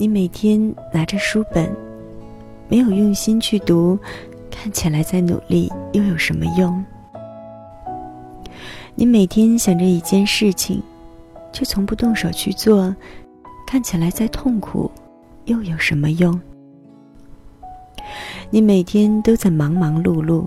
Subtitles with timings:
[0.00, 1.68] 你每天拿着书本，
[2.68, 3.98] 没有用心去读，
[4.48, 6.84] 看起来再努力又有什么用？
[8.94, 10.80] 你每天想着一件事情，
[11.52, 12.94] 却从不动手去做，
[13.66, 14.88] 看起来再痛苦
[15.46, 16.40] 又有什么用？
[18.50, 20.46] 你每天都在忙忙碌碌，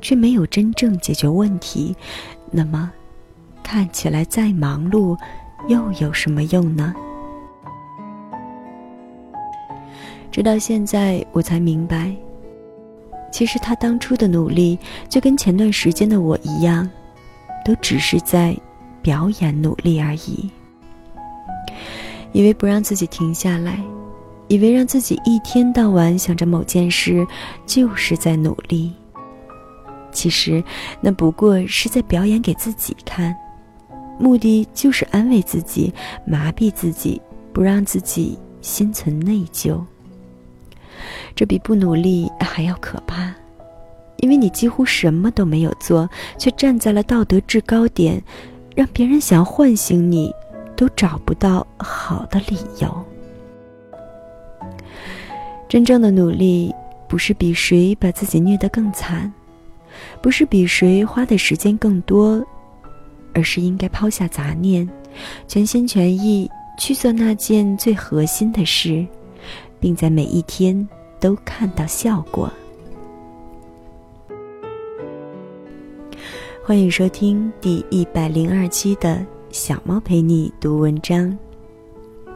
[0.00, 1.92] 却没有真正解决问题，
[2.52, 2.92] 那么
[3.64, 5.18] 看起来再忙碌
[5.66, 6.94] 又有什么用呢？
[10.36, 12.14] 直到现在，我才明白，
[13.32, 14.78] 其实他当初的努力，
[15.08, 16.86] 就跟前段时间的我一样，
[17.64, 18.54] 都只是在
[19.00, 20.50] 表演努力而已。
[22.32, 23.82] 以为不让自己停下来，
[24.48, 27.26] 以为让自己一天到晚想着某件事，
[27.64, 28.92] 就是在努力。
[30.12, 30.62] 其实，
[31.00, 33.34] 那不过是在表演给自己看，
[34.18, 35.90] 目的就是安慰自己，
[36.26, 37.22] 麻痹自己，
[37.54, 39.82] 不让自己心存内疚。
[41.34, 43.32] 这比不努力还要可怕，
[44.18, 46.08] 因为你几乎什么都没有做，
[46.38, 48.22] 却站在了道德制高点，
[48.74, 50.32] 让别人想唤醒你，
[50.76, 53.04] 都找不到好的理由。
[55.68, 56.72] 真正的努力，
[57.08, 59.32] 不是比谁把自己虐得更惨，
[60.22, 62.44] 不是比谁花的时间更多，
[63.34, 64.88] 而是应该抛下杂念，
[65.48, 69.04] 全心全意去做那件最核心的事，
[69.80, 70.86] 并在每一天。
[71.18, 72.50] 都看到效果。
[76.64, 81.36] 欢迎收听第一百零二期的小猫陪你读文章，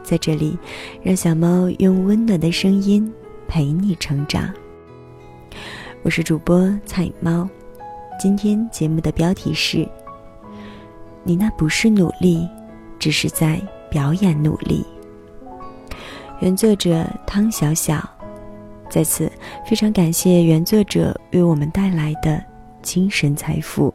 [0.03, 0.57] 在这里，
[1.03, 3.11] 让小猫用温暖的声音
[3.47, 4.51] 陪你成长。
[6.03, 7.47] 我是主播彩猫，
[8.19, 9.87] 今天节目的标题是：
[11.23, 12.47] 你那不是努力，
[12.97, 14.83] 只是在表演努力。
[16.41, 17.97] 原作者汤小小。
[18.89, 19.31] 在此，
[19.65, 22.43] 非常感谢原作者为我们带来的
[22.81, 23.93] 精神财富。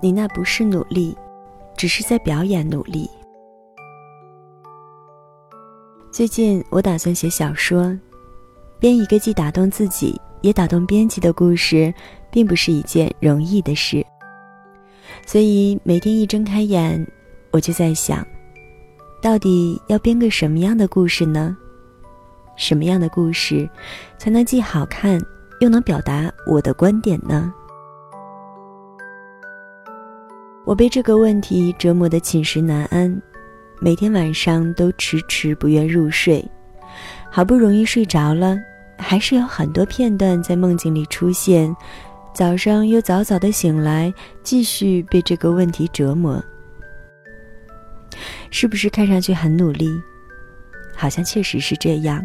[0.00, 1.16] 你那不是努力。
[1.76, 3.08] 只是在表演努力。
[6.10, 7.96] 最近我打算写小说，
[8.80, 11.94] 编一个既打动自己也打动编辑的故事，
[12.32, 14.04] 并不是一件容易的事。
[15.24, 17.06] 所以每天一睁开眼，
[17.52, 18.26] 我就在想，
[19.22, 21.56] 到底要编个什么样的故事呢？
[22.56, 23.70] 什么样的故事，
[24.18, 25.20] 才能既好看
[25.60, 27.54] 又能表达我的观点呢？
[30.68, 33.22] 我被这个问题折磨得寝食难安，
[33.80, 36.46] 每天晚上都迟迟不愿入睡，
[37.30, 38.54] 好不容易睡着了，
[38.98, 41.74] 还是有很多片段在梦境里出现，
[42.34, 44.12] 早上又早早的醒来，
[44.42, 46.38] 继续被这个问题折磨。
[48.50, 49.88] 是不是看上去很努力？
[50.94, 52.22] 好像确实是这样，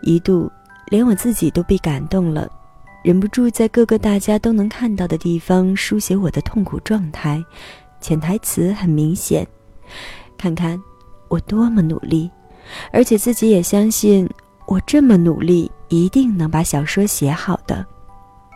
[0.00, 0.50] 一度
[0.86, 2.50] 连我自己都被感动了。
[3.02, 7.42] 忍不住在各个大家都能看到的地方书写我的痛苦状态，
[7.98, 9.46] 潜台词很明显：
[10.36, 10.80] 看看
[11.28, 12.30] 我多么努力，
[12.92, 14.28] 而且自己也相信
[14.66, 17.86] 我这么努力一定能把小说写好的，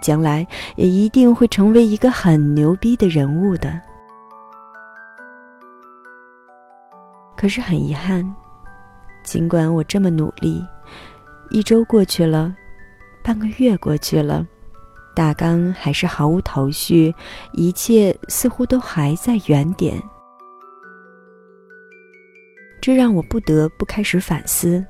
[0.03, 0.47] 将来
[0.77, 3.81] 也一定会成为一个很牛逼的人物的。
[7.34, 8.31] 可是很遗憾，
[9.22, 10.62] 尽管我这么努力，
[11.50, 12.54] 一周过去了。
[13.24, 14.46] 半个月过去了，
[15.16, 17.14] 大纲还是毫无头绪，
[17.54, 19.98] 一切似乎都还在原点。
[22.82, 24.84] 这让我不得不开始反思：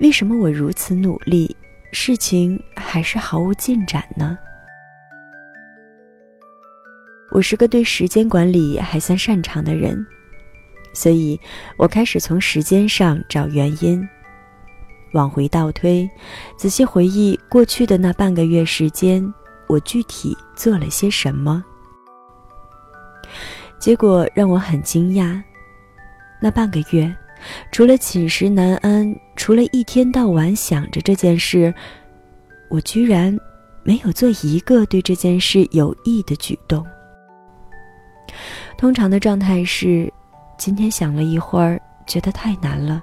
[0.00, 1.54] 为什么我如此努力，
[1.92, 4.38] 事情还是毫无进展呢？
[7.32, 10.06] 我是个对时间管理还算擅长的人，
[10.94, 11.38] 所以
[11.76, 14.08] 我开始从时间上找原因。
[15.12, 16.08] 往回倒推，
[16.56, 19.22] 仔细回忆过去的那半个月时间，
[19.66, 21.62] 我具体做了些什么？
[23.78, 25.42] 结果让我很惊讶。
[26.40, 27.14] 那半个月，
[27.70, 31.72] 除了寝食难安，除了一天到晚想着这件事，
[32.68, 33.36] 我居然
[33.82, 36.84] 没有做一个对这件事有益的举动。
[38.78, 40.12] 通常的状态是，
[40.56, 43.02] 今天想了一会儿，觉得太难了。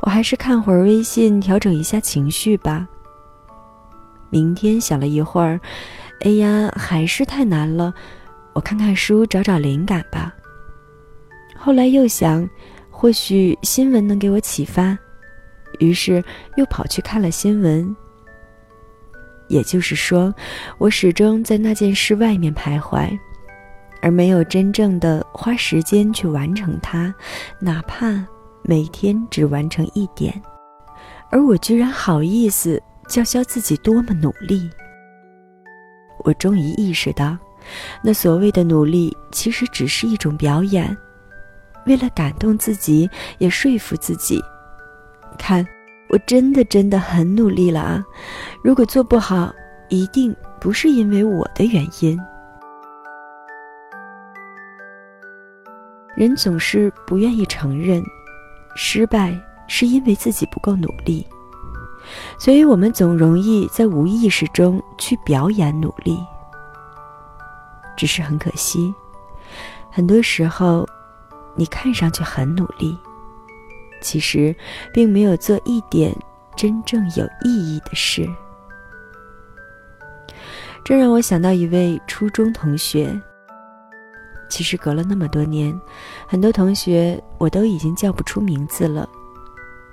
[0.00, 2.86] 我还是看会儿微信，调整一下情绪吧。
[4.30, 5.60] 明天想了一会儿，
[6.20, 7.92] 哎呀，还是太难了，
[8.54, 10.34] 我看看书找找灵感吧。
[11.56, 12.48] 后来又想，
[12.90, 14.98] 或许新闻能给我启发，
[15.78, 16.24] 于是
[16.56, 17.94] 又跑去看了新闻。
[19.48, 20.34] 也就是说，
[20.78, 23.18] 我始终在那件事外面徘徊，
[24.00, 27.14] 而没有真正的花时间去完成它，
[27.58, 28.26] 哪怕
[28.62, 30.40] 每天只完成一点。
[31.30, 34.68] 而我居然好意思叫嚣自己多么努力。
[36.24, 37.36] 我终于意识到，
[38.02, 40.96] 那所谓的努力其实只是一种表演，
[41.86, 44.40] 为了感动自己，也说服自己。
[45.38, 45.66] 看，
[46.10, 48.04] 我真的真的很努力了啊！
[48.62, 49.52] 如果做不好，
[49.88, 52.20] 一定不是因为我的原因。
[56.14, 58.04] 人总是不愿意承认，
[58.76, 61.26] 失败是因为自己不够努力。
[62.38, 66.18] 所以，我们总容易在无意识中去表演努力。
[67.96, 68.92] 只是很可惜，
[69.90, 70.86] 很多时候，
[71.54, 72.98] 你看上去很努力，
[74.00, 74.54] 其实
[74.92, 76.14] 并没有做一点
[76.56, 78.28] 真正有意义的事。
[80.84, 83.18] 这让我想到一位初中同学。
[84.52, 85.74] 其实隔了那么多年，
[86.26, 89.08] 很多同学我都已经叫不出名字了。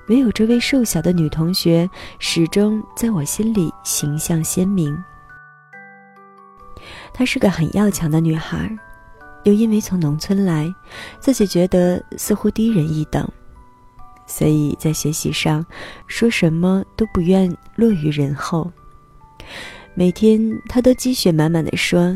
[0.10, 1.90] 唯有这位瘦小的女同学，
[2.20, 5.02] 始终在我心里形象鲜明。
[7.14, 8.70] 她是个很要强的女孩，
[9.46, 10.70] 又因为从农村来，
[11.22, 13.26] 自己觉得似乎低人一等，
[14.28, 15.66] 所以在学习上，
[16.06, 18.70] 说什么都不愿落于人后。
[19.94, 22.14] 每天，她都积雪满满的说：“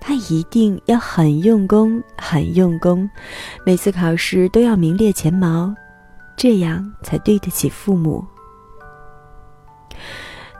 [0.00, 3.08] 他一定要很用功，很用功，
[3.64, 5.74] 每次考试都要名列前茅。”
[6.36, 8.24] 这样才对得起父母。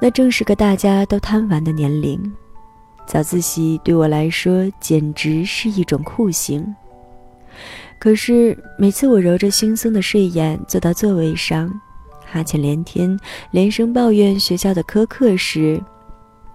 [0.01, 2.21] 那正是个大家都贪玩的年龄，
[3.07, 6.75] 早自习对我来说简直是一种酷刑。
[8.01, 11.73] 可是每次我揉着惺忪的睡眼坐到座位上，
[12.27, 13.17] 哈欠连天，
[13.53, 15.81] 连声抱怨学校的苛刻时，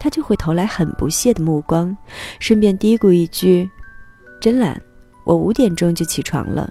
[0.04, 1.96] 他就会投来很不屑的目光，
[2.38, 3.70] 顺便嘀咕一句
[4.42, 4.78] ：“真懒，
[5.24, 6.70] 我五点钟就起床了。”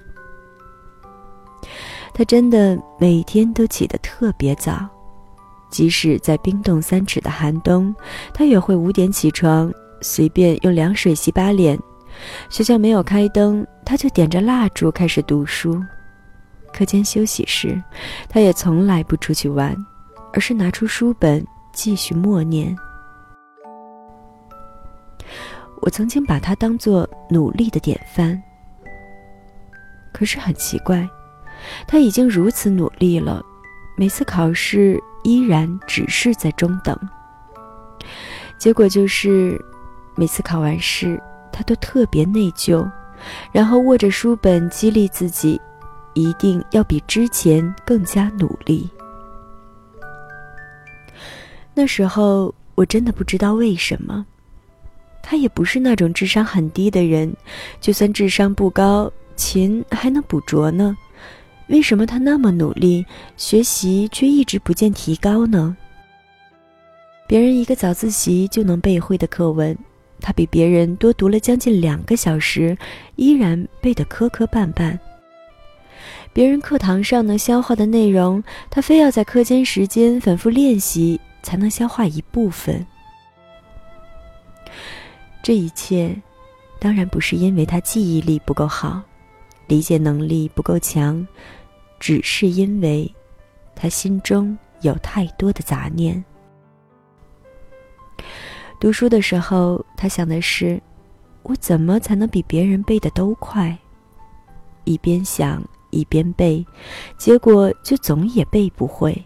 [2.12, 4.86] 他真的每天都起得特别早，
[5.70, 7.94] 即使在冰冻三尺的寒冬，
[8.34, 11.78] 他也会五点起床，随便用凉水洗把脸。
[12.50, 15.82] 学校没有开灯，他就点着蜡烛开始读书。
[16.70, 17.82] 课间休息时，
[18.28, 19.74] 他也从来不出去玩，
[20.34, 21.42] 而是拿出书本
[21.72, 22.76] 继续默念。
[25.82, 28.40] 我曾经把他当做努力的典范，
[30.12, 31.06] 可是很奇怪。
[31.86, 33.44] 他已经如此努力了，
[33.96, 36.96] 每次考试依然只是在中等。
[38.58, 39.60] 结果就是，
[40.14, 41.20] 每次考完试，
[41.52, 42.88] 他都特别内疚，
[43.50, 45.60] 然后握着书本激励自己，
[46.14, 48.88] 一定要比之前更加努力。
[51.74, 54.24] 那时候我真的不知道为什么，
[55.22, 57.34] 他也不是那种智商很低的人，
[57.80, 60.96] 就算智商不高，勤还能捕捉呢。
[61.68, 65.76] 为什么他那么努力学习，却一直不见提高呢？
[67.26, 69.74] 别人一个早自习就能背会的课文，
[70.20, 72.76] 他比别人多读了将近两个小时，
[73.16, 74.98] 依然背得磕磕绊绊。
[76.34, 82.84] 别人课堂上能消化的内容，他非要在课间时间反复练习才能消化一部分。
[85.42, 86.14] 这一切，
[86.78, 89.02] 当然不是因为他记忆力不够好，
[89.66, 91.26] 理解能力不够强。
[91.98, 93.12] 只是因为，
[93.74, 96.22] 他心中有太多的杂念。
[98.80, 100.80] 读书的时候，他想的是：
[101.42, 103.76] 我怎么才能比别人背的都快？
[104.84, 106.64] 一边想一边背，
[107.16, 109.16] 结果就总也背不会。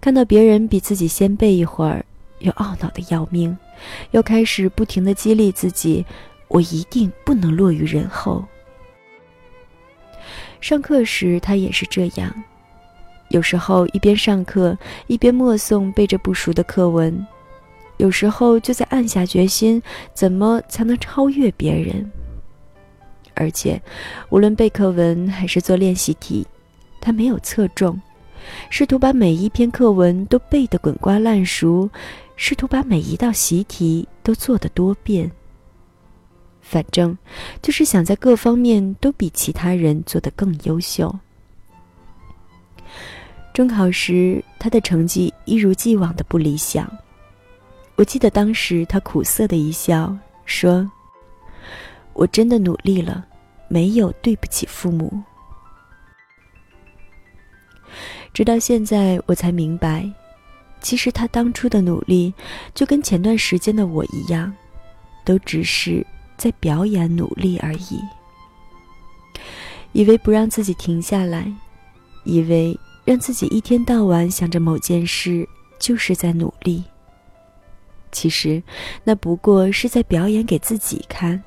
[0.00, 2.04] 看到别人比自己先背一会儿，
[2.40, 3.56] 又懊恼的要命，
[4.12, 6.04] 又开始不停的激励自己：
[6.48, 8.44] 我一定不能落于人后。
[10.60, 12.34] 上课时，他也是这样，
[13.28, 14.76] 有时候一边上课
[15.06, 17.26] 一边默诵背着不熟的课文，
[17.98, 19.80] 有时候就在暗下决心，
[20.12, 22.10] 怎么才能超越别人。
[23.34, 23.80] 而且，
[24.30, 26.44] 无论背课文还是做练习题，
[27.00, 28.00] 他没有侧重，
[28.70, 31.88] 试图把每一篇课文都背得滚瓜烂熟，
[32.36, 35.30] 试图把每一道习题都做得多遍。
[36.60, 37.16] 反正，
[37.62, 41.14] 就是想在各方面都比其他人做得更优秀。
[43.54, 46.86] 中考时，他的成绩一如既往的不理想，
[47.96, 50.14] 我记得当时他苦涩的一笑，
[50.44, 50.88] 说
[52.12, 53.26] ：“我真的努力了，
[53.66, 55.10] 没有对不起父母。”
[58.32, 60.08] 直到现在，我才明白，
[60.80, 62.32] 其实他当初的努力，
[62.74, 64.52] 就跟前段时间的我一样，
[65.24, 66.06] 都只是
[66.36, 68.00] 在表演努力而已。
[69.92, 71.52] 以为不让自己停下来，
[72.24, 76.84] 以为让自己一天到晚想着某件事就是在努力。
[78.12, 78.62] 其实，
[79.04, 81.42] 那不过是在表演给自己看，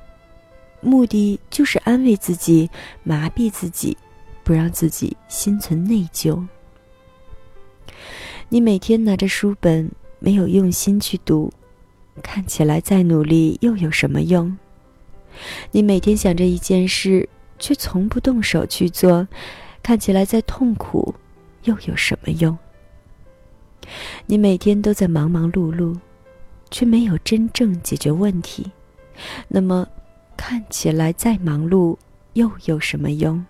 [0.80, 2.68] 目的就是安慰自己，
[3.02, 3.96] 麻痹自己，
[4.44, 6.44] 不让自己心存内疚。
[8.48, 11.52] 你每天拿着书本，没有用心去读，
[12.22, 14.56] 看起来再努力又有什么用？
[15.70, 17.28] 你每天想着一件事，
[17.58, 19.26] 却从不动手去做，
[19.82, 21.14] 看起来再痛苦，
[21.64, 22.58] 又有什么用？
[24.26, 25.98] 你每天都在忙忙碌碌，
[26.70, 28.70] 却没有真正解决问题，
[29.48, 29.88] 那么
[30.36, 31.96] 看起来再忙碌，
[32.34, 33.44] 又有什么用？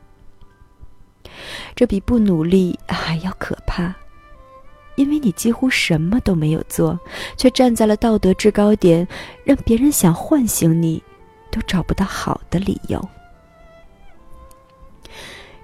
[1.75, 3.95] 这比不努力还要可怕。
[4.97, 6.99] 因为你几乎什么都没有做，
[7.37, 9.07] 却站在了道德制高点，
[9.45, 11.03] 让别人想唤醒你，
[11.51, 13.09] 都找不到好的理由。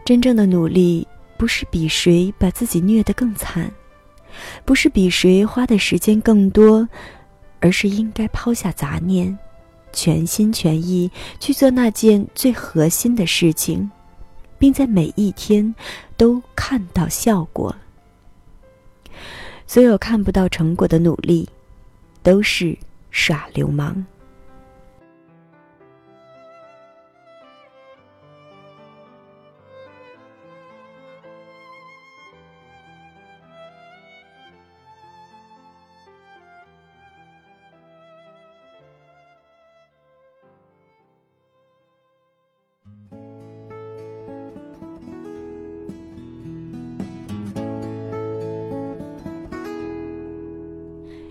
[0.04, 1.06] 真正的努力，
[1.36, 3.70] 不是比谁把自己虐得更惨，
[4.64, 6.88] 不是比谁花的时间更多，
[7.60, 9.38] 而是应该抛下杂念，
[9.92, 13.90] 全心全意去做那件最核心的事情，
[14.58, 15.74] 并在每一天
[16.16, 17.74] 都看到效果。
[19.68, 21.46] 所有看不到成果的努力，
[22.22, 22.74] 都是
[23.10, 24.02] 耍流氓。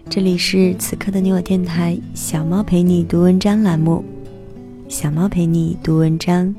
[0.10, 4.04] 这里是此刻的你我电台，小猫陪你读文章栏目，
[4.88, 6.54] 小猫陪你读文章，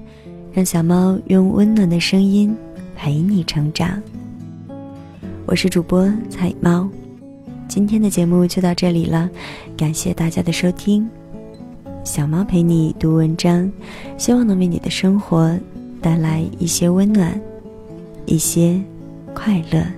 [0.52, 2.54] 让小猫用温暖的声音
[2.94, 4.00] 陪你成长。
[5.46, 6.88] 我是主播彩猫，
[7.66, 9.28] 今天的节目就到这里了，
[9.76, 11.08] 感谢大家的收听。
[12.04, 13.70] 小猫陪你读文章，
[14.18, 15.58] 希望能为你的生活
[16.02, 17.40] 带来一些温暖，
[18.26, 18.80] 一些
[19.34, 19.97] 快乐。